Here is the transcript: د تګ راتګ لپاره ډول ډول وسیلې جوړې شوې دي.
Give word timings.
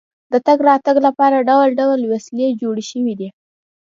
د 0.31 0.33
تګ 0.47 0.59
راتګ 0.67 0.95
لپاره 1.07 1.45
ډول 1.49 1.69
ډول 1.79 1.99
وسیلې 2.13 2.57
جوړې 2.61 2.83
شوې 2.91 3.13
دي. 3.19 3.29